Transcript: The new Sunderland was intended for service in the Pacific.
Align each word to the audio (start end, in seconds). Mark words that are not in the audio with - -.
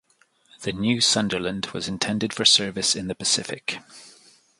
The 0.63 0.71
new 0.73 0.99
Sunderland 0.99 1.67
was 1.75 1.87
intended 1.87 2.33
for 2.33 2.43
service 2.43 2.95
in 2.95 3.05
the 3.05 3.13
Pacific. 3.13 3.81